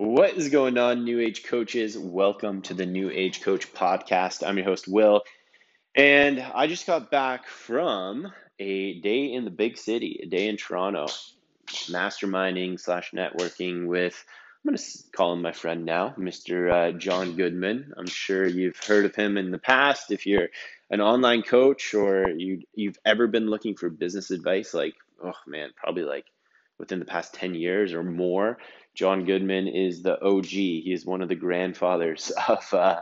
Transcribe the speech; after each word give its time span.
What 0.00 0.32
is 0.38 0.48
going 0.48 0.78
on, 0.78 1.04
New 1.04 1.20
Age 1.20 1.44
coaches? 1.44 1.98
Welcome 1.98 2.62
to 2.62 2.72
the 2.72 2.86
New 2.86 3.10
Age 3.10 3.42
Coach 3.42 3.70
podcast. 3.74 4.42
I'm 4.42 4.56
your 4.56 4.64
host, 4.64 4.88
Will, 4.88 5.24
and 5.94 6.40
I 6.40 6.68
just 6.68 6.86
got 6.86 7.10
back 7.10 7.46
from 7.46 8.32
a 8.58 8.98
day 9.00 9.30
in 9.30 9.44
the 9.44 9.50
big 9.50 9.76
city, 9.76 10.20
a 10.22 10.26
day 10.26 10.48
in 10.48 10.56
Toronto, 10.56 11.08
masterminding 11.90 12.80
slash 12.80 13.10
networking 13.10 13.88
with. 13.88 14.24
I'm 14.64 14.70
going 14.70 14.78
to 14.78 15.02
call 15.14 15.34
him 15.34 15.42
my 15.42 15.52
friend 15.52 15.84
now, 15.84 16.14
Mr. 16.16 16.72
Uh, 16.72 16.98
John 16.98 17.36
Goodman. 17.36 17.92
I'm 17.98 18.08
sure 18.08 18.46
you've 18.46 18.78
heard 18.82 19.04
of 19.04 19.14
him 19.14 19.36
in 19.36 19.50
the 19.50 19.58
past. 19.58 20.12
If 20.12 20.24
you're 20.26 20.48
an 20.88 21.02
online 21.02 21.42
coach 21.42 21.92
or 21.92 22.30
you 22.30 22.62
you've 22.74 22.98
ever 23.04 23.26
been 23.26 23.50
looking 23.50 23.76
for 23.76 23.90
business 23.90 24.30
advice, 24.30 24.72
like 24.72 24.94
oh 25.22 25.36
man, 25.46 25.72
probably 25.76 26.04
like 26.04 26.24
within 26.78 26.98
the 26.98 27.04
past 27.04 27.34
10 27.34 27.54
years 27.54 27.92
or 27.92 28.02
more, 28.02 28.56
John 29.00 29.24
Goodman 29.24 29.66
is 29.66 30.02
the 30.02 30.22
OG. 30.22 30.44
He 30.44 30.92
is 30.92 31.06
one 31.06 31.22
of 31.22 31.30
the 31.30 31.34
grandfathers 31.34 32.30
of 32.48 32.74
uh, 32.74 33.00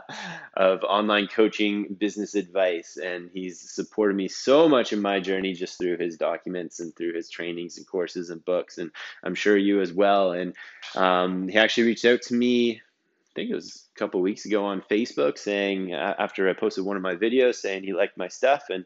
of 0.53 0.81
online 0.85 1.27
coaching 1.27 1.93
business 1.99 2.35
advice, 2.35 2.95
and 2.95 3.29
he's 3.33 3.59
supported 3.59 4.15
me 4.15 4.29
so 4.29 4.69
much 4.69 4.93
in 4.93 5.01
my 5.01 5.19
journey 5.19 5.53
just 5.53 5.77
through 5.77 5.97
his 5.97 6.15
documents 6.15 6.79
and 6.79 6.95
through 6.95 7.15
his 7.15 7.29
trainings 7.29 7.77
and 7.77 7.85
courses 7.85 8.29
and 8.29 8.45
books, 8.45 8.77
and 8.77 8.91
I'm 9.25 9.35
sure 9.35 9.57
you 9.57 9.81
as 9.81 9.91
well. 9.91 10.31
And 10.31 10.53
um, 10.95 11.49
he 11.49 11.57
actually 11.57 11.87
reached 11.87 12.05
out 12.05 12.21
to 12.21 12.33
me. 12.33 12.75
I 12.77 13.31
think 13.35 13.49
it 13.51 13.55
was 13.55 13.89
a 13.93 13.99
couple 13.99 14.21
weeks 14.21 14.45
ago 14.45 14.63
on 14.63 14.81
Facebook, 14.89 15.37
saying 15.37 15.93
uh, 15.93 16.15
after 16.17 16.49
I 16.49 16.53
posted 16.53 16.85
one 16.85 16.95
of 16.95 17.03
my 17.03 17.15
videos, 17.15 17.55
saying 17.55 17.83
he 17.83 17.91
liked 17.91 18.17
my 18.17 18.29
stuff 18.29 18.63
and. 18.69 18.85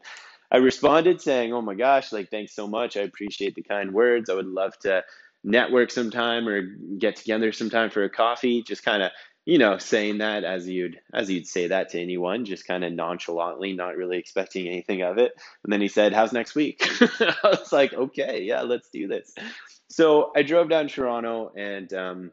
I 0.52 0.58
responded 0.58 1.20
saying, 1.20 1.52
"Oh 1.52 1.62
my 1.62 1.74
gosh, 1.74 2.12
like 2.12 2.30
thanks 2.30 2.54
so 2.54 2.68
much. 2.68 2.96
I 2.96 3.00
appreciate 3.00 3.56
the 3.56 3.62
kind 3.62 3.92
words. 3.92 4.30
I 4.30 4.34
would 4.34 4.46
love 4.46 4.78
to 4.80 5.02
network 5.44 5.90
sometime 5.90 6.48
or 6.48 6.62
get 6.98 7.16
together 7.16 7.52
sometime 7.52 7.90
for 7.90 8.02
a 8.02 8.10
coffee 8.10 8.62
just 8.62 8.82
kind 8.82 9.02
of 9.02 9.12
you 9.44 9.58
know 9.58 9.76
saying 9.76 10.18
that 10.18 10.42
as 10.42 10.66
you'd 10.66 10.98
as 11.12 11.30
you'd 11.30 11.46
say 11.46 11.68
that 11.68 11.90
to 11.90 12.00
anyone 12.00 12.46
just 12.46 12.66
kind 12.66 12.82
of 12.82 12.92
nonchalantly 12.92 13.74
not 13.74 13.96
really 13.96 14.16
expecting 14.16 14.66
anything 14.66 15.02
of 15.02 15.18
it. 15.18 15.32
And 15.62 15.72
then 15.72 15.82
he 15.82 15.88
said 15.88 16.14
how's 16.14 16.32
next 16.32 16.54
week? 16.54 16.86
I 17.20 17.34
was 17.44 17.72
like 17.72 17.92
okay 17.92 18.42
yeah 18.42 18.62
let's 18.62 18.88
do 18.88 19.06
this. 19.06 19.34
So 19.90 20.32
i 20.34 20.42
drove 20.42 20.70
down 20.70 20.88
to 20.88 20.94
toronto 20.94 21.52
and 21.54 21.92
um 21.92 22.32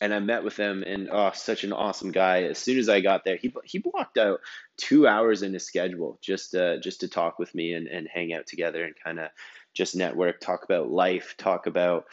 and 0.00 0.12
I 0.12 0.18
met 0.18 0.44
with 0.44 0.56
him, 0.56 0.82
and 0.86 1.08
oh, 1.10 1.30
such 1.34 1.64
an 1.64 1.72
awesome 1.72 2.10
guy. 2.10 2.44
As 2.44 2.58
soon 2.58 2.78
as 2.78 2.88
I 2.88 3.00
got 3.00 3.24
there, 3.24 3.36
he 3.36 3.54
he 3.64 3.78
blocked 3.78 4.18
out 4.18 4.40
two 4.76 5.06
hours 5.06 5.42
in 5.42 5.52
his 5.52 5.66
schedule 5.66 6.18
just 6.20 6.54
uh, 6.54 6.78
just 6.78 7.00
to 7.00 7.08
talk 7.08 7.38
with 7.38 7.54
me 7.54 7.74
and, 7.74 7.86
and 7.86 8.08
hang 8.12 8.32
out 8.32 8.46
together 8.46 8.84
and 8.84 8.94
kind 9.02 9.20
of 9.20 9.28
just 9.74 9.96
network, 9.96 10.40
talk 10.40 10.64
about 10.64 10.90
life, 10.90 11.34
talk 11.36 11.66
about 11.66 12.06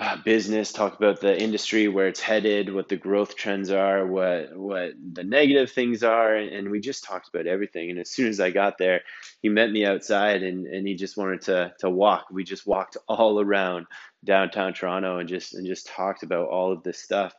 uh, 0.00 0.16
business, 0.24 0.72
talk 0.72 0.96
about 0.96 1.20
the 1.20 1.38
industry, 1.38 1.86
where 1.86 2.08
it's 2.08 2.20
headed, 2.20 2.72
what 2.72 2.88
the 2.88 2.96
growth 2.96 3.36
trends 3.36 3.70
are, 3.70 4.06
what 4.06 4.56
what 4.56 4.92
the 5.12 5.22
negative 5.22 5.70
things 5.70 6.02
are, 6.02 6.34
and, 6.34 6.50
and, 6.50 6.70
we 6.70 6.80
just 6.80 7.04
talked 7.04 7.28
about 7.28 7.46
everything. 7.46 7.90
And 7.90 7.98
as 7.98 8.10
soon 8.10 8.28
as 8.28 8.40
I 8.40 8.50
got 8.50 8.78
there, 8.78 9.02
he 9.42 9.50
met 9.50 9.70
me 9.70 9.84
outside, 9.84 10.42
and, 10.42 10.66
and 10.66 10.88
he 10.88 10.94
just 10.94 11.18
wanted 11.18 11.42
to 11.42 11.74
to 11.80 11.90
walk. 11.90 12.26
We 12.32 12.44
just 12.44 12.66
walked 12.66 12.96
all 13.08 13.40
around 13.40 13.86
downtown 14.24 14.72
Toronto 14.72 15.18
and 15.18 15.28
just 15.28 15.52
and 15.52 15.66
just 15.66 15.86
talked 15.86 16.22
about 16.22 16.48
all 16.48 16.72
of 16.72 16.82
this 16.82 16.98
stuff. 16.98 17.34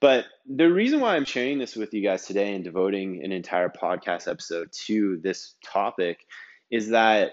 But 0.00 0.26
the 0.46 0.70
reason 0.70 1.00
why 1.00 1.16
I'm 1.16 1.24
sharing 1.24 1.58
this 1.58 1.74
with 1.74 1.92
you 1.92 2.02
guys 2.02 2.24
today 2.26 2.54
and 2.54 2.62
devoting 2.62 3.24
an 3.24 3.32
entire 3.32 3.68
podcast 3.68 4.30
episode 4.30 4.70
to 4.86 5.18
this 5.20 5.56
topic 5.64 6.24
is 6.70 6.90
that 6.90 7.32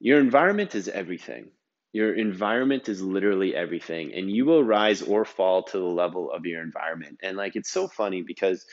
your 0.00 0.20
environment 0.20 0.74
is 0.74 0.88
everything. 0.88 1.50
Your 1.92 2.12
environment 2.12 2.88
is 2.88 3.00
literally 3.00 3.54
everything, 3.54 4.14
and 4.14 4.28
you 4.28 4.44
will 4.44 4.64
rise 4.64 5.00
or 5.00 5.24
fall 5.24 5.62
to 5.64 5.78
the 5.78 5.84
level 5.84 6.32
of 6.32 6.44
your 6.44 6.60
environment. 6.60 7.20
And 7.22 7.36
like, 7.36 7.54
it's 7.54 7.70
so 7.70 7.86
funny 7.86 8.22
because 8.22 8.66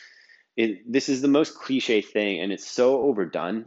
it, 0.58 0.92
this 0.92 1.08
is 1.08 1.22
the 1.22 1.28
most 1.28 1.56
cliche 1.56 2.02
thing, 2.02 2.40
and 2.40 2.52
it's 2.52 2.68
so 2.68 3.04
overdone, 3.04 3.66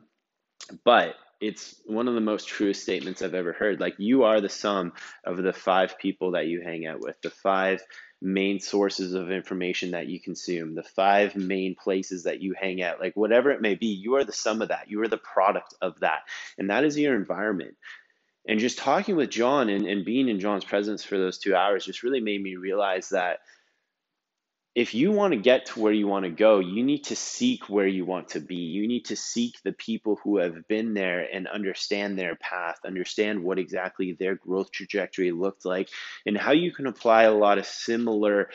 but 0.85 1.14
it's 1.41 1.77
one 1.87 2.09
of 2.09 2.14
the 2.14 2.20
most 2.20 2.48
truest 2.48 2.83
statements 2.83 3.23
I've 3.23 3.35
ever 3.35 3.53
heard. 3.53 3.81
Like, 3.81 3.95
you 3.98 4.25
are 4.25 4.41
the 4.41 4.48
sum 4.48 4.93
of 5.25 5.37
the 5.37 5.53
five 5.53 5.98
people 5.98 6.33
that 6.33 6.47
you 6.47 6.61
hang 6.61 6.87
out 6.87 7.01
with, 7.01 7.20
the 7.23 7.31
five 7.31 7.81
main 8.24 8.58
sources 8.58 9.14
of 9.14 9.30
information 9.30 9.92
that 9.92 10.08
you 10.08 10.18
consume, 10.18 10.74
the 10.74 10.83
five 10.83 11.36
main 11.36 11.74
places 11.74 12.24
that 12.24 12.40
you 12.40 12.55
hang 12.58 12.83
out, 12.83 13.01
like 13.01 13.14
whatever 13.14 13.51
it 13.51 13.61
may 13.61 13.74
be, 13.74 13.86
you 13.86 14.17
are 14.17 14.24
the 14.24 14.33
sum 14.33 14.62
of 14.62 14.68
that. 14.68 14.90
You 14.90 15.02
are 15.02 15.08
the 15.08 15.18
product 15.18 15.74
of 15.80 16.01
that. 16.01 16.23
And 16.58 16.70
that 16.70 16.84
is 16.84 16.98
your 16.98 17.14
environment 17.14 17.77
and 18.46 18.61
just 18.61 18.79
talking 18.79 19.17
with 19.17 19.30
John 19.30 19.68
and, 19.68 19.86
and 19.86 20.05
being 20.05 20.29
in 20.29 20.40
John's 20.40 20.64
presence 20.64 21.02
for 21.02 21.17
those 21.17 21.39
two 21.39 21.55
hours 21.57 21.86
just 21.86 22.02
really 22.02 22.20
made 22.20 22.42
me 22.42 22.57
realize 22.57 23.08
that 23.11 23.40
if 24.74 24.92
you 24.92 25.12
want 25.12 25.33
to 25.33 25.39
get 25.39 25.67
to 25.67 25.80
where 25.80 25.92
you 25.92 26.08
want 26.08 26.24
to 26.24 26.30
go, 26.30 26.58
you 26.58 26.83
need 26.83 27.05
to 27.05 27.14
seek 27.17 27.68
where 27.68 27.86
you 27.86 28.05
want 28.05 28.30
to 28.30 28.40
be. 28.40 28.57
You 28.57 28.89
need 28.89 29.05
to 29.07 29.17
seek 29.17 29.62
the 29.62 29.73
people 29.73 30.18
who 30.24 30.39
have 30.39 30.67
been 30.67 30.95
there 30.95 31.20
and 31.33 31.46
understand 31.46 32.18
their 32.18 32.35
path, 32.35 32.79
understand 32.84 33.45
what 33.45 33.61
exactly 33.61 34.13
their 34.13 34.34
growth 34.34 34.73
trajectory 34.73 35.30
looked 35.30 35.64
like, 35.64 35.90
and 36.27 36.36
how 36.36 36.52
you 36.52 36.73
can 36.73 36.89
apply 36.89 37.23
a 37.23 37.34
lot 37.34 37.58
of 37.58 37.67
similar 37.67 38.51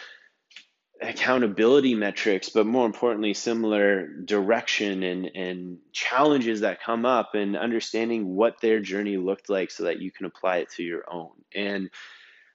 accountability 1.01 1.95
metrics, 1.95 2.49
but 2.49 2.65
more 2.65 2.85
importantly, 2.85 3.33
similar 3.33 4.07
direction 4.07 5.03
and, 5.03 5.31
and 5.33 5.77
challenges 5.93 6.61
that 6.61 6.81
come 6.81 7.05
up 7.05 7.35
and 7.35 7.55
understanding 7.55 8.35
what 8.35 8.59
their 8.59 8.81
journey 8.81 9.15
looked 9.15 9.49
like 9.49 9.71
so 9.71 9.83
that 9.83 10.01
you 10.01 10.11
can 10.11 10.25
apply 10.25 10.57
it 10.57 10.69
to 10.71 10.83
your 10.83 11.05
own. 11.09 11.31
And 11.55 11.89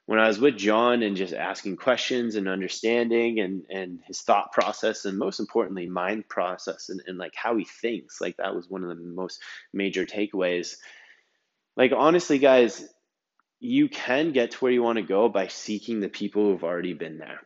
when 0.06 0.18
I 0.18 0.28
was 0.28 0.38
with 0.38 0.56
John 0.56 1.02
and 1.02 1.16
just 1.16 1.32
asking 1.32 1.76
questions 1.76 2.36
and 2.36 2.48
understanding 2.48 3.40
and, 3.40 3.64
and 3.70 4.00
his 4.06 4.20
thought 4.20 4.52
process 4.52 5.04
and 5.06 5.18
most 5.18 5.40
importantly, 5.40 5.86
mind 5.86 6.28
process 6.28 6.88
and, 6.90 7.00
and 7.06 7.18
like 7.18 7.34
how 7.34 7.56
he 7.56 7.64
thinks, 7.64 8.20
like 8.20 8.36
that 8.36 8.54
was 8.54 8.68
one 8.68 8.82
of 8.82 8.88
the 8.88 9.02
most 9.02 9.40
major 9.72 10.04
takeaways. 10.04 10.76
Like 11.76 11.92
honestly, 11.96 12.38
guys, 12.38 12.86
you 13.60 13.88
can 13.88 14.32
get 14.32 14.50
to 14.52 14.58
where 14.58 14.72
you 14.72 14.82
want 14.82 14.96
to 14.96 15.02
go 15.02 15.28
by 15.28 15.48
seeking 15.48 16.00
the 16.00 16.08
people 16.08 16.50
who've 16.50 16.64
already 16.64 16.92
been 16.92 17.18
there 17.18 17.40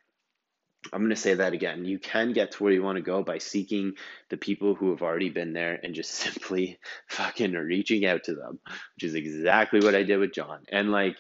I'm 0.93 1.01
going 1.01 1.11
to 1.11 1.17
say 1.17 1.35
that 1.35 1.53
again. 1.53 1.85
You 1.85 1.99
can 1.99 2.33
get 2.33 2.53
to 2.53 2.63
where 2.63 2.73
you 2.73 2.83
want 2.83 2.97
to 2.97 3.03
go 3.03 3.23
by 3.23 3.39
seeking 3.39 3.95
the 4.31 4.37
people 4.37 4.75
who 4.75 4.91
have 4.91 5.03
already 5.03 5.29
been 5.29 5.53
there 5.53 5.79
and 5.83 5.95
just 5.95 6.11
simply 6.15 6.79
fucking 7.09 7.53
reaching 7.53 8.07
out 8.07 8.25
to 8.25 8.35
them, 8.35 8.61
which 8.97 9.05
is 9.05 9.15
exactly 9.15 9.81
what 9.81 9.95
I 9.95 10.03
did 10.03 10.19
with 10.19 10.33
John. 10.33 10.61
And 10.71 10.91
like, 10.91 11.17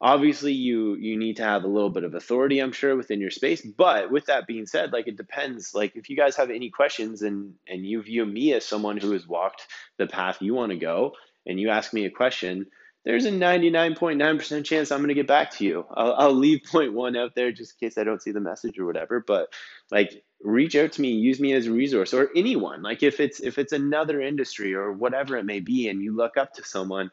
obviously 0.00 0.52
you 0.52 0.94
you 0.96 1.16
need 1.16 1.36
to 1.36 1.42
have 1.42 1.64
a 1.64 1.68
little 1.68 1.90
bit 1.90 2.04
of 2.04 2.14
authority 2.14 2.58
i'm 2.58 2.72
sure 2.72 2.96
within 2.96 3.20
your 3.20 3.30
space 3.30 3.62
but 3.62 4.10
with 4.10 4.26
that 4.26 4.46
being 4.46 4.66
said 4.66 4.92
like 4.92 5.06
it 5.06 5.16
depends 5.16 5.74
like 5.74 5.96
if 5.96 6.10
you 6.10 6.16
guys 6.16 6.36
have 6.36 6.50
any 6.50 6.70
questions 6.70 7.22
and 7.22 7.54
and 7.66 7.86
you 7.86 8.02
view 8.02 8.24
me 8.24 8.52
as 8.52 8.64
someone 8.64 8.96
who 8.96 9.12
has 9.12 9.26
walked 9.26 9.66
the 9.98 10.06
path 10.06 10.40
you 10.40 10.54
want 10.54 10.70
to 10.70 10.78
go 10.78 11.12
and 11.46 11.60
you 11.60 11.70
ask 11.70 11.92
me 11.92 12.04
a 12.04 12.10
question 12.10 12.66
there's 13.06 13.24
a 13.24 13.30
99.9% 13.30 14.64
chance 14.64 14.90
I'm 14.90 14.98
going 14.98 15.08
to 15.08 15.14
get 15.14 15.28
back 15.28 15.52
to 15.52 15.64
you. 15.64 15.86
I'll, 15.94 16.14
I'll 16.14 16.34
leave 16.34 16.64
point 16.70 16.92
one 16.92 17.16
out 17.16 17.36
there 17.36 17.52
just 17.52 17.74
in 17.80 17.86
case 17.86 17.96
I 17.96 18.02
don't 18.02 18.20
see 18.20 18.32
the 18.32 18.40
message 18.40 18.80
or 18.80 18.84
whatever. 18.84 19.22
But 19.24 19.54
like, 19.92 20.24
reach 20.42 20.74
out 20.74 20.90
to 20.92 21.00
me, 21.00 21.12
use 21.12 21.38
me 21.38 21.52
as 21.52 21.66
a 21.66 21.72
resource, 21.72 22.12
or 22.12 22.30
anyone. 22.34 22.82
Like, 22.82 23.04
if 23.04 23.20
it's 23.20 23.38
if 23.38 23.58
it's 23.58 23.72
another 23.72 24.20
industry 24.20 24.74
or 24.74 24.92
whatever 24.92 25.36
it 25.36 25.44
may 25.44 25.60
be, 25.60 25.88
and 25.88 26.02
you 26.02 26.16
look 26.16 26.36
up 26.36 26.54
to 26.54 26.64
someone, 26.64 27.12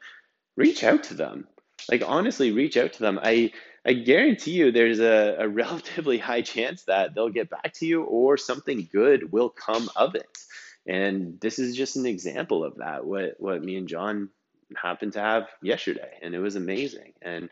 reach 0.58 0.84
out 0.84 1.04
to 1.04 1.14
them. 1.14 1.48
Like, 1.90 2.04
honestly, 2.06 2.52
reach 2.52 2.78
out 2.78 2.94
to 2.94 3.00
them. 3.00 3.20
I 3.22 3.52
I 3.86 3.94
guarantee 3.94 4.52
you, 4.52 4.72
there's 4.72 5.00
a, 5.00 5.36
a 5.40 5.48
relatively 5.50 6.18
high 6.18 6.42
chance 6.42 6.84
that 6.84 7.14
they'll 7.14 7.30
get 7.30 7.50
back 7.50 7.74
to 7.76 7.86
you, 7.86 8.04
or 8.04 8.38
something 8.38 8.88
good 8.92 9.32
will 9.32 9.50
come 9.50 9.90
of 9.96 10.16
it. 10.16 10.38
And 10.86 11.40
this 11.40 11.60
is 11.60 11.76
just 11.76 11.96
an 11.96 12.06
example 12.06 12.64
of 12.64 12.78
that. 12.78 13.06
What 13.06 13.36
what 13.40 13.64
me 13.64 13.78
and 13.78 13.88
John 13.88 14.30
happened 14.76 15.14
to 15.14 15.22
have 15.22 15.48
yesterday, 15.62 16.18
and 16.22 16.34
it 16.34 16.40
was 16.40 16.56
amazing. 16.56 17.14
And 17.22 17.50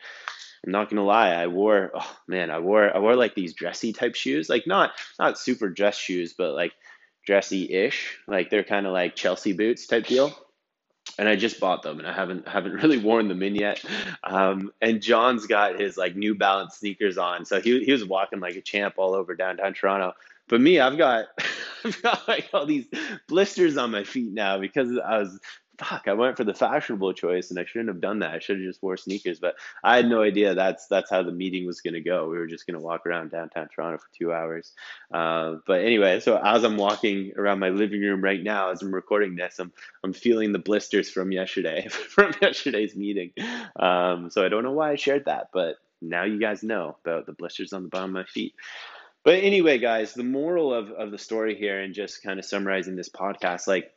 I'm 0.65 0.71
not 0.71 0.89
gonna 0.89 1.05
lie, 1.05 1.29
I 1.29 1.47
wore 1.47 1.91
oh 1.93 2.17
man, 2.27 2.51
I 2.51 2.59
wore 2.59 2.95
I 2.95 2.99
wore 2.99 3.15
like 3.15 3.35
these 3.35 3.53
dressy 3.53 3.93
type 3.93 4.15
shoes, 4.15 4.49
like 4.49 4.67
not 4.67 4.91
not 5.19 5.39
super 5.39 5.69
dress 5.69 5.97
shoes, 5.97 6.33
but 6.33 6.53
like 6.53 6.73
dressy 7.25 7.71
ish, 7.71 8.17
like 8.27 8.49
they're 8.49 8.63
kind 8.63 8.85
of 8.85 8.93
like 8.93 9.15
Chelsea 9.15 9.53
boots 9.53 9.87
type 9.87 10.07
deal. 10.07 10.33
And 11.17 11.27
I 11.27 11.35
just 11.35 11.59
bought 11.59 11.83
them, 11.83 11.99
and 11.99 12.07
I 12.07 12.13
haven't 12.13 12.47
haven't 12.47 12.73
really 12.83 12.97
worn 12.97 13.27
them 13.27 13.43
in 13.43 13.55
yet. 13.55 13.83
Um, 14.23 14.71
and 14.81 15.01
John's 15.01 15.45
got 15.45 15.79
his 15.79 15.97
like 15.97 16.15
New 16.15 16.35
Balance 16.35 16.75
sneakers 16.75 17.17
on, 17.17 17.45
so 17.45 17.59
he 17.59 17.83
he 17.83 17.91
was 17.91 18.05
walking 18.05 18.39
like 18.39 18.55
a 18.55 18.61
champ 18.61 18.95
all 18.97 19.13
over 19.13 19.35
downtown 19.35 19.73
Toronto. 19.73 20.13
But 20.47 20.61
me, 20.61 20.79
I've 20.79 20.97
got 20.97 21.27
I've 21.85 22.01
got 22.01 22.27
like 22.27 22.49
all 22.53 22.65
these 22.65 22.87
blisters 23.27 23.77
on 23.77 23.91
my 23.91 24.03
feet 24.03 24.31
now 24.31 24.57
because 24.59 24.97
I 24.97 25.17
was 25.19 25.39
fuck, 25.83 26.07
I 26.07 26.13
went 26.13 26.37
for 26.37 26.43
the 26.43 26.53
fashionable 26.53 27.13
choice 27.13 27.49
and 27.49 27.59
I 27.59 27.65
shouldn't 27.65 27.89
have 27.89 28.01
done 28.01 28.19
that. 28.19 28.31
I 28.31 28.39
should 28.39 28.57
have 28.57 28.65
just 28.65 28.81
wore 28.81 28.97
sneakers, 28.97 29.39
but 29.39 29.55
I 29.83 29.97
had 29.97 30.07
no 30.07 30.21
idea 30.21 30.53
that's 30.53 30.87
that's 30.87 31.09
how 31.09 31.23
the 31.23 31.31
meeting 31.31 31.65
was 31.65 31.81
going 31.81 31.93
to 31.93 32.01
go. 32.01 32.29
We 32.29 32.37
were 32.37 32.47
just 32.47 32.65
going 32.65 32.75
to 32.75 32.85
walk 32.85 33.05
around 33.05 33.31
downtown 33.31 33.67
Toronto 33.73 33.97
for 33.97 34.09
two 34.17 34.33
hours. 34.33 34.73
Uh, 35.13 35.55
but 35.65 35.81
anyway, 35.81 36.19
so 36.19 36.37
as 36.37 36.63
I'm 36.63 36.77
walking 36.77 37.33
around 37.35 37.59
my 37.59 37.69
living 37.69 38.01
room 38.01 38.23
right 38.23 38.41
now, 38.41 38.71
as 38.71 38.81
I'm 38.81 38.93
recording 38.93 39.35
this, 39.35 39.59
I'm 39.59 39.71
I'm 40.03 40.13
feeling 40.13 40.51
the 40.51 40.59
blisters 40.59 41.09
from 41.09 41.31
yesterday, 41.31 41.87
from 41.89 42.33
yesterday's 42.41 42.95
meeting. 42.95 43.31
Um, 43.75 44.29
so 44.29 44.45
I 44.45 44.49
don't 44.49 44.63
know 44.63 44.73
why 44.73 44.91
I 44.91 44.95
shared 44.95 45.25
that, 45.25 45.49
but 45.53 45.75
now 46.01 46.23
you 46.23 46.39
guys 46.39 46.63
know 46.63 46.97
about 47.05 47.25
the 47.25 47.33
blisters 47.33 47.73
on 47.73 47.83
the 47.83 47.89
bottom 47.89 48.11
of 48.11 48.13
my 48.13 48.25
feet. 48.25 48.55
But 49.23 49.43
anyway, 49.43 49.77
guys, 49.77 50.13
the 50.13 50.23
moral 50.23 50.73
of, 50.73 50.89
of 50.91 51.11
the 51.11 51.17
story 51.17 51.55
here, 51.55 51.79
and 51.79 51.93
just 51.93 52.23
kind 52.23 52.39
of 52.39 52.45
summarizing 52.45 52.95
this 52.95 53.09
podcast, 53.09 53.67
like 53.67 53.91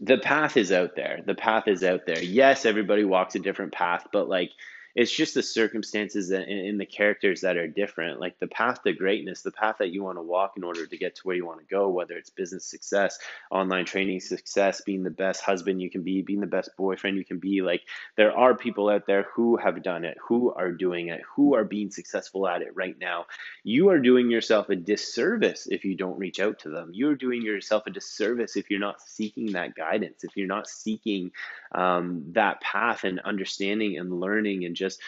the 0.00 0.18
path 0.18 0.56
is 0.56 0.72
out 0.72 0.96
there. 0.96 1.22
The 1.24 1.34
path 1.34 1.68
is 1.68 1.82
out 1.82 2.06
there. 2.06 2.22
Yes, 2.22 2.66
everybody 2.66 3.04
walks 3.04 3.34
a 3.34 3.40
different 3.40 3.72
path, 3.72 4.06
but 4.12 4.28
like 4.28 4.50
it's 4.98 5.12
just 5.12 5.34
the 5.34 5.44
circumstances 5.44 6.32
and, 6.32 6.80
the 6.80 6.84
characters 6.84 7.42
that 7.42 7.56
are 7.56 7.68
different. 7.68 8.18
Like 8.18 8.36
the 8.40 8.48
path 8.48 8.82
to 8.82 8.92
greatness, 8.92 9.42
the 9.42 9.52
path 9.52 9.76
that 9.78 9.90
you 9.90 10.02
want 10.02 10.18
to 10.18 10.22
walk 10.22 10.54
in 10.56 10.64
order 10.64 10.86
to 10.86 10.96
get 10.96 11.14
to 11.14 11.22
where 11.22 11.36
you 11.36 11.46
want 11.46 11.60
to 11.60 11.66
go, 11.66 11.88
whether 11.88 12.14
it's 12.16 12.30
business 12.30 12.64
success, 12.64 13.16
online 13.52 13.84
training 13.84 14.18
success, 14.18 14.80
being 14.80 15.04
the 15.04 15.10
best 15.10 15.40
husband 15.40 15.80
you 15.80 15.88
can 15.88 16.02
be, 16.02 16.22
being 16.22 16.40
the 16.40 16.48
best 16.48 16.70
boyfriend 16.76 17.16
you 17.16 17.24
can 17.24 17.38
be. 17.38 17.62
Like 17.62 17.82
there 18.16 18.36
are 18.36 18.56
people 18.56 18.88
out 18.88 19.06
there 19.06 19.28
who 19.32 19.56
have 19.56 19.84
done 19.84 20.04
it, 20.04 20.18
who 20.20 20.52
are 20.52 20.72
doing 20.72 21.10
it, 21.10 21.22
who 21.36 21.54
are 21.54 21.64
being 21.64 21.92
successful 21.92 22.48
at 22.48 22.62
it 22.62 22.74
right 22.74 22.98
now. 22.98 23.26
You 23.62 23.90
are 23.90 24.00
doing 24.00 24.32
yourself 24.32 24.68
a 24.68 24.74
disservice 24.74 25.68
if 25.70 25.84
you 25.84 25.94
don't 25.94 26.18
reach 26.18 26.40
out 26.40 26.58
to 26.60 26.70
them. 26.70 26.90
You're 26.92 27.14
doing 27.14 27.42
yourself 27.42 27.84
a 27.86 27.90
disservice 27.90 28.56
if 28.56 28.68
you're 28.68 28.80
not 28.80 29.00
seeking 29.00 29.52
that 29.52 29.76
guidance, 29.76 30.24
if 30.24 30.36
you're 30.36 30.48
not 30.48 30.66
seeking 30.66 31.30
um, 31.70 32.24
that 32.32 32.60
path 32.60 33.04
and 33.04 33.20
understanding 33.20 33.96
and 33.96 34.18
learning 34.18 34.64
and 34.64 34.74
just 34.74 34.87
just 34.88 35.00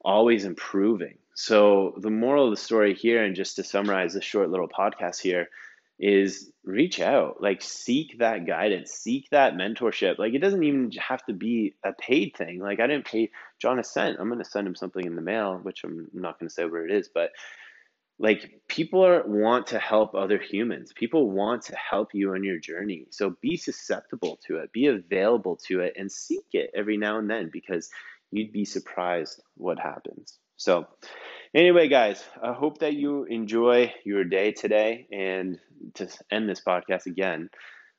always 0.00 0.44
improving. 0.44 1.18
So, 1.34 1.94
the 1.98 2.10
moral 2.10 2.46
of 2.46 2.50
the 2.50 2.56
story 2.56 2.94
here, 2.94 3.22
and 3.24 3.36
just 3.36 3.56
to 3.56 3.64
summarize 3.64 4.14
this 4.14 4.24
short 4.24 4.50
little 4.50 4.68
podcast 4.68 5.20
here, 5.20 5.48
is 6.00 6.50
reach 6.64 7.00
out, 7.00 7.40
like 7.42 7.60
seek 7.62 8.18
that 8.18 8.46
guidance, 8.46 8.92
seek 8.92 9.28
that 9.30 9.54
mentorship. 9.54 10.18
Like, 10.18 10.34
it 10.34 10.38
doesn't 10.38 10.62
even 10.62 10.90
have 10.98 11.24
to 11.26 11.32
be 11.32 11.74
a 11.84 11.92
paid 11.92 12.36
thing. 12.36 12.60
Like, 12.60 12.80
I 12.80 12.86
didn't 12.86 13.06
pay 13.06 13.30
John 13.60 13.78
a 13.78 13.84
cent. 13.84 14.18
I'm 14.18 14.28
going 14.28 14.42
to 14.42 14.50
send 14.50 14.66
him 14.66 14.76
something 14.76 15.04
in 15.04 15.16
the 15.16 15.22
mail, 15.22 15.58
which 15.62 15.84
I'm 15.84 16.08
not 16.12 16.38
going 16.38 16.48
to 16.48 16.54
say 16.54 16.64
where 16.64 16.86
it 16.86 16.92
is, 16.92 17.08
but 17.08 17.30
like 18.18 18.60
people 18.68 19.04
are, 19.04 19.22
want 19.26 19.68
to 19.68 19.78
help 19.78 20.14
other 20.14 20.38
humans 20.38 20.92
people 20.92 21.30
want 21.30 21.62
to 21.62 21.76
help 21.76 22.14
you 22.14 22.34
on 22.34 22.42
your 22.42 22.58
journey 22.58 23.06
so 23.10 23.36
be 23.40 23.56
susceptible 23.56 24.38
to 24.46 24.56
it 24.56 24.72
be 24.72 24.86
available 24.86 25.56
to 25.56 25.80
it 25.80 25.94
and 25.96 26.10
seek 26.10 26.44
it 26.52 26.70
every 26.74 26.96
now 26.96 27.18
and 27.18 27.30
then 27.30 27.48
because 27.52 27.90
you'd 28.30 28.52
be 28.52 28.64
surprised 28.64 29.42
what 29.56 29.78
happens. 29.78 30.38
So, 30.56 30.86
anyway, 31.54 31.88
guys, 31.88 32.22
I 32.42 32.52
hope 32.52 32.78
that 32.78 32.94
you 32.94 33.24
enjoy 33.24 33.94
your 34.04 34.24
day 34.24 34.52
today. 34.52 35.06
And 35.12 35.58
to 35.94 36.08
end 36.30 36.48
this 36.48 36.60
podcast 36.66 37.06
again, 37.06 37.48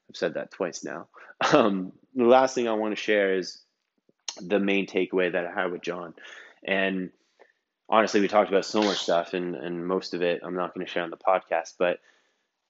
I've 0.09 0.17
said 0.17 0.33
that 0.35 0.51
twice 0.51 0.83
now. 0.83 1.07
Um, 1.53 1.93
the 2.13 2.25
last 2.25 2.53
thing 2.53 2.67
I 2.67 2.73
want 2.73 2.91
to 2.93 3.01
share 3.01 3.37
is 3.37 3.61
the 4.41 4.59
main 4.59 4.87
takeaway 4.87 5.31
that 5.31 5.45
I 5.45 5.53
had 5.53 5.71
with 5.71 5.81
John. 5.81 6.13
And 6.65 7.11
honestly, 7.89 8.19
we 8.19 8.27
talked 8.27 8.49
about 8.49 8.65
so 8.65 8.81
much 8.81 8.97
stuff, 8.97 9.33
and, 9.33 9.55
and 9.55 9.87
most 9.87 10.13
of 10.13 10.21
it 10.21 10.41
I'm 10.43 10.55
not 10.55 10.73
going 10.73 10.85
to 10.85 10.91
share 10.91 11.03
on 11.03 11.11
the 11.11 11.17
podcast, 11.17 11.75
but 11.79 11.99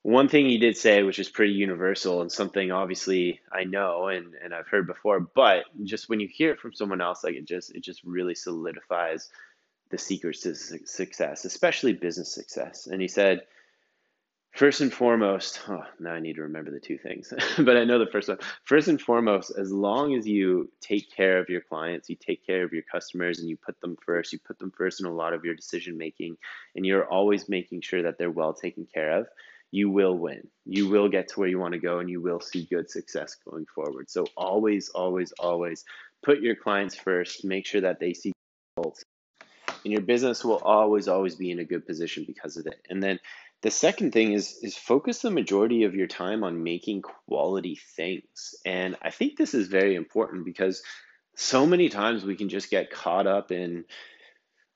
one 0.04 0.30
thing 0.30 0.48
he 0.48 0.57
did 0.57 0.78
say, 0.78 1.04
which 1.04 1.19
is 1.19 1.30
pretty 1.30 1.54
universal 1.54 2.22
and 2.22 2.31
something 2.31 2.72
obviously 2.72 3.42
I 3.51 3.66
know 3.66 4.07
and, 4.07 4.34
and 4.42 4.54
I've 4.54 4.68
heard 4.68 4.88
before, 4.88 5.19
but 5.19 5.66
just 5.84 6.07
when 6.07 6.19
you 6.19 6.28
hear 6.31 6.51
it 6.51 6.60
from 6.60 6.74
someone 6.74 7.01
else, 7.01 7.24
like 7.24 7.36
it 7.36 7.46
just 7.46 7.75
it 7.75 7.84
just 7.84 8.04
really 8.04 8.36
solidifies 8.36 9.30
the 9.90 9.98
secrets 9.98 10.42
to 10.42 10.56
success, 10.56 11.46
especially 11.46 11.94
business 11.94 12.34
success. 12.34 12.88
And 12.88 13.01
he 13.01 13.07
said, 13.07 13.42
first 14.51 14.81
and 14.81 14.94
foremost, 14.94 15.60
oh, 15.68 15.84
now 16.00 16.12
I 16.12 16.19
need 16.19 16.36
to 16.36 16.44
remember 16.44 16.72
the 16.72 16.80
two 16.80 16.98
things, 16.98 17.34
but 17.57 17.75
I 17.75 17.84
know 17.84 18.00
the 18.00 18.12
first 18.12 18.30
one. 18.30 18.38
First 18.63 18.88
and 18.88 19.02
foremost, 19.02 19.52
as 19.57 19.72
long 19.72 20.16
as 20.16 20.28
you 20.28 20.72
take 20.80 21.12
care 21.12 21.40
of 21.40 21.50
your 21.50 21.62
clients, 21.62 22.10
you 22.10 22.16
take 22.16 22.45
care 22.45 22.63
of 22.63 22.72
your 22.72 22.84
customers, 22.84 23.40
and 23.40 23.50
you 23.50 23.57
put 23.57 23.81
them 23.81 23.98
first, 24.06 24.31
you 24.31 24.40
put 24.40 24.60
them 24.60 24.72
first 24.78 25.02
in 25.02 25.07
a 25.07 25.13
lot 25.13 25.34
of 25.34 25.44
your 25.44 25.56
decision 25.56 25.98
making, 25.98 26.38
and 26.75 26.86
you're 26.86 27.10
always 27.10 27.50
making 27.50 27.81
sure 27.81 28.04
that 28.04 28.18
they're 28.18 28.31
well 28.31 28.54
taken 28.54 28.88
care 28.94 29.19
of 29.19 29.28
you 29.71 29.89
will 29.89 30.18
win. 30.18 30.48
You 30.66 30.89
will 30.89 31.10
get 31.10 31.30
to 31.30 31.39
where 31.39 31.50
you 31.50 31.60
want 31.60 31.74
to 31.74 31.80
go 31.80 32.00
and 32.00 32.10
you 32.10 32.21
will 32.21 32.39
see 32.39 32.66
good 32.66 32.89
success 32.89 33.36
going 33.50 33.66
forward. 33.74 34.10
So 34.10 34.25
always, 34.36 34.89
always, 34.89 35.31
always 35.39 35.86
put 36.24 36.42
your 36.42 36.56
clients 36.56 36.95
first. 36.95 37.45
Make 37.45 37.66
sure 37.66 37.81
that 37.81 38.00
they 38.00 38.13
see 38.13 38.33
results. 38.77 39.04
And 39.83 39.94
your 39.94 40.01
business 40.01 40.44
will 40.44 40.57
always, 40.57 41.07
always 41.07 41.36
be 41.36 41.51
in 41.51 41.60
a 41.60 41.63
good 41.66 41.86
position 41.86 42.25
because 42.25 42.57
of 42.57 42.66
it. 42.66 42.86
And 42.89 43.01
then 43.01 43.19
the 43.62 43.71
second 43.71 44.12
thing 44.12 44.33
is 44.33 44.57
is 44.62 44.77
focus 44.77 45.21
the 45.21 45.31
majority 45.31 45.83
of 45.83 45.95
your 45.95 46.07
time 46.07 46.44
on 46.44 46.63
making 46.63 47.01
quality 47.01 47.80
things. 47.95 48.56
And 48.66 48.95
I 49.01 49.12
think 49.12 49.38
this 49.38 49.54
is 49.54 49.68
very 49.68 49.95
important 49.95 50.45
because 50.45 50.81
so 51.36 51.66
many 51.66 51.89
times 51.89 52.24
we 52.24 52.36
can 52.36 52.50
just 52.50 52.69
get 52.69 52.92
caught 52.92 53.27
up 53.27 53.51
in 53.51 53.86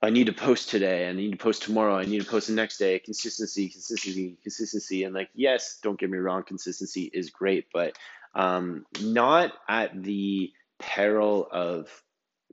I 0.04 0.10
need 0.10 0.26
to 0.26 0.34
post 0.34 0.68
today. 0.68 1.06
And 1.06 1.18
I 1.18 1.22
need 1.22 1.30
to 1.30 1.38
post 1.38 1.62
tomorrow. 1.62 1.96
I 1.96 2.04
need 2.04 2.20
to 2.20 2.28
post 2.28 2.48
the 2.48 2.52
next 2.52 2.76
day. 2.76 2.98
Consistency, 2.98 3.70
consistency, 3.70 4.36
consistency. 4.42 5.04
And 5.04 5.14
like, 5.14 5.30
yes, 5.34 5.78
don't 5.82 5.98
get 5.98 6.10
me 6.10 6.18
wrong, 6.18 6.42
consistency 6.42 7.10
is 7.12 7.30
great, 7.30 7.68
but 7.72 7.96
um, 8.34 8.84
not 9.00 9.52
at 9.66 10.02
the 10.02 10.52
peril 10.78 11.48
of 11.50 11.88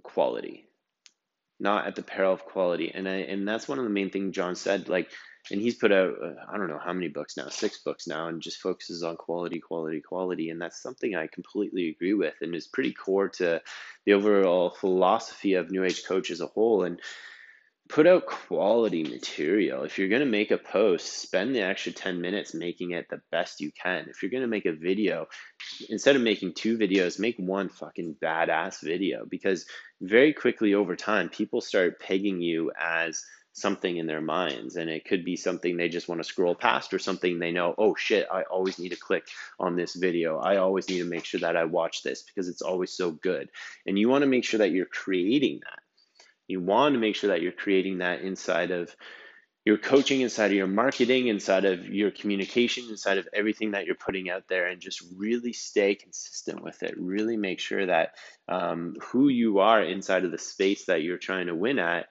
quality. 0.01 0.65
Not 1.59 1.87
at 1.87 1.95
the 1.95 2.03
peril 2.03 2.31
of 2.31 2.45
quality. 2.45 2.89
And 2.93 3.07
I, 3.07 3.17
and 3.17 3.45
that's 3.45 3.67
one 3.67 3.79
of 3.79 3.83
the 3.83 3.89
main 3.89 4.11
things 4.11 4.33
John 4.33 4.55
said. 4.55 4.87
Like, 4.87 5.11
and 5.51 5.59
he's 5.59 5.75
put 5.75 5.91
out 5.91 6.13
uh, 6.23 6.35
I 6.49 6.57
don't 6.57 6.69
know 6.69 6.79
how 6.81 6.93
many 6.93 7.09
books 7.09 7.35
now, 7.35 7.49
six 7.49 7.79
books 7.79 8.07
now, 8.07 8.27
and 8.27 8.41
just 8.41 8.61
focuses 8.61 9.03
on 9.03 9.17
quality, 9.17 9.59
quality, 9.59 9.99
quality. 9.99 10.51
And 10.51 10.61
that's 10.61 10.81
something 10.81 11.15
I 11.15 11.27
completely 11.27 11.89
agree 11.89 12.13
with, 12.13 12.35
and 12.41 12.55
is 12.55 12.67
pretty 12.67 12.93
core 12.93 13.27
to 13.29 13.61
the 14.05 14.13
overall 14.13 14.69
philosophy 14.69 15.55
of 15.55 15.69
New 15.69 15.83
Age 15.83 16.05
Coach 16.05 16.31
as 16.31 16.41
a 16.41 16.47
whole. 16.47 16.83
And 16.83 17.01
put 17.91 18.07
out 18.07 18.25
quality 18.25 19.03
material. 19.03 19.83
If 19.83 19.99
you're 19.99 20.07
going 20.07 20.21
to 20.21 20.25
make 20.25 20.51
a 20.51 20.57
post, 20.57 21.21
spend 21.21 21.53
the 21.53 21.61
extra 21.61 21.91
10 21.91 22.21
minutes 22.21 22.53
making 22.53 22.91
it 22.91 23.07
the 23.09 23.21
best 23.31 23.59
you 23.59 23.71
can. 23.71 24.07
If 24.09 24.21
you're 24.23 24.31
going 24.31 24.43
to 24.43 24.47
make 24.47 24.65
a 24.65 24.71
video, 24.71 25.27
instead 25.89 26.15
of 26.15 26.21
making 26.21 26.53
two 26.53 26.77
videos, 26.77 27.19
make 27.19 27.35
one 27.37 27.67
fucking 27.67 28.15
badass 28.23 28.81
video 28.81 29.25
because 29.25 29.65
very 29.99 30.33
quickly 30.33 30.73
over 30.73 30.95
time, 30.95 31.27
people 31.27 31.59
start 31.59 31.99
pegging 31.99 32.41
you 32.41 32.71
as 32.79 33.23
something 33.53 33.97
in 33.97 34.07
their 34.07 34.21
minds 34.21 34.77
and 34.77 34.89
it 34.89 35.03
could 35.03 35.25
be 35.25 35.35
something 35.35 35.75
they 35.75 35.89
just 35.89 36.07
want 36.07 36.21
to 36.23 36.27
scroll 36.27 36.55
past 36.55 36.93
or 36.93 36.99
something 36.99 37.37
they 37.37 37.51
know 37.51 37.75
oh 37.77 37.93
shit 37.93 38.25
i 38.31 38.43
always 38.43 38.79
need 38.79 38.93
to 38.93 38.95
click 38.95 39.27
on 39.59 39.75
this 39.75 39.93
video 39.93 40.37
i 40.37 40.55
always 40.55 40.87
need 40.87 40.99
to 40.99 41.09
make 41.09 41.25
sure 41.25 41.41
that 41.41 41.57
i 41.57 41.65
watch 41.65 42.01
this 42.01 42.23
because 42.23 42.47
it's 42.47 42.61
always 42.61 42.93
so 42.93 43.11
good 43.11 43.49
and 43.85 43.99
you 43.99 44.07
want 44.07 44.21
to 44.21 44.25
make 44.25 44.45
sure 44.45 44.59
that 44.59 44.71
you're 44.71 44.85
creating 44.85 45.59
that 45.65 45.79
you 46.51 46.59
want 46.59 46.93
to 46.93 46.99
make 46.99 47.15
sure 47.15 47.29
that 47.29 47.41
you're 47.41 47.51
creating 47.51 47.99
that 47.99 48.21
inside 48.21 48.71
of 48.71 48.95
your 49.63 49.77
coaching, 49.77 50.21
inside 50.21 50.47
of 50.47 50.57
your 50.57 50.67
marketing, 50.67 51.27
inside 51.27 51.65
of 51.65 51.87
your 51.87 52.09
communication, 52.09 52.85
inside 52.89 53.19
of 53.19 53.27
everything 53.33 53.71
that 53.71 53.85
you're 53.85 53.95
putting 53.95 54.29
out 54.29 54.43
there, 54.47 54.67
and 54.67 54.81
just 54.81 55.03
really 55.15 55.53
stay 55.53 55.95
consistent 55.95 56.63
with 56.63 56.81
it. 56.83 56.95
Really 56.97 57.37
make 57.37 57.59
sure 57.59 57.85
that 57.85 58.15
um, 58.47 58.95
who 59.01 59.29
you 59.29 59.59
are 59.59 59.83
inside 59.83 60.25
of 60.25 60.31
the 60.31 60.37
space 60.37 60.85
that 60.85 61.03
you're 61.03 61.17
trying 61.17 61.47
to 61.47 61.55
win 61.55 61.79
at 61.79 62.07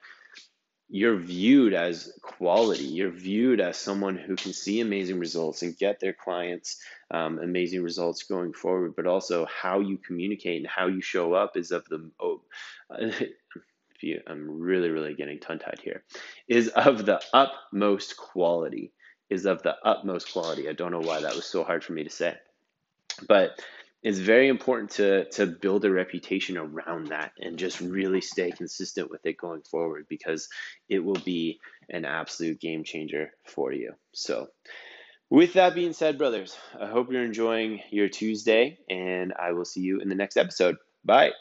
you're 0.93 1.17
viewed 1.17 1.73
as 1.73 2.11
quality. 2.21 2.83
You're 2.83 3.11
viewed 3.11 3.61
as 3.61 3.77
someone 3.77 4.17
who 4.17 4.35
can 4.35 4.51
see 4.51 4.81
amazing 4.81 5.19
results 5.19 5.61
and 5.61 5.77
get 5.77 6.01
their 6.01 6.11
clients 6.11 6.81
um, 7.09 7.39
amazing 7.39 7.81
results 7.81 8.23
going 8.23 8.51
forward. 8.51 8.93
But 8.97 9.07
also, 9.07 9.45
how 9.45 9.79
you 9.79 9.97
communicate 9.97 10.57
and 10.57 10.67
how 10.67 10.87
you 10.87 11.01
show 11.01 11.33
up 11.33 11.55
is 11.55 11.71
of 11.71 11.85
the 11.87 12.11
oh, 12.19 12.41
I'm 14.27 14.59
really, 14.59 14.89
really 14.89 15.13
getting 15.15 15.39
tongue 15.39 15.59
tied 15.59 15.79
here, 15.83 16.03
is 16.47 16.69
of 16.69 17.05
the 17.05 17.21
utmost 17.33 18.17
quality. 18.17 18.91
Is 19.29 19.45
of 19.45 19.63
the 19.63 19.77
utmost 19.85 20.33
quality. 20.33 20.67
I 20.67 20.73
don't 20.73 20.91
know 20.91 20.99
why 20.99 21.21
that 21.21 21.35
was 21.35 21.45
so 21.45 21.63
hard 21.63 21.85
for 21.85 21.93
me 21.93 22.03
to 22.03 22.09
say. 22.09 22.35
But 23.29 23.61
it's 24.03 24.17
very 24.17 24.47
important 24.47 24.91
to 24.91 25.25
to 25.31 25.45
build 25.45 25.85
a 25.85 25.91
reputation 25.91 26.57
around 26.57 27.07
that 27.07 27.31
and 27.39 27.57
just 27.57 27.79
really 27.79 28.21
stay 28.21 28.51
consistent 28.51 29.09
with 29.09 29.25
it 29.25 29.37
going 29.37 29.61
forward 29.61 30.05
because 30.09 30.49
it 30.89 30.99
will 30.99 31.21
be 31.23 31.59
an 31.89 32.05
absolute 32.05 32.59
game 32.59 32.83
changer 32.83 33.31
for 33.45 33.71
you. 33.71 33.93
So 34.11 34.49
with 35.29 35.53
that 35.53 35.75
being 35.75 35.93
said, 35.93 36.17
brothers, 36.17 36.57
I 36.79 36.87
hope 36.87 37.11
you're 37.11 37.23
enjoying 37.23 37.81
your 37.89 38.09
Tuesday 38.09 38.79
and 38.89 39.33
I 39.39 39.53
will 39.53 39.65
see 39.65 39.81
you 39.81 40.01
in 40.01 40.09
the 40.09 40.15
next 40.15 40.35
episode. 40.35 40.77
Bye. 41.05 41.31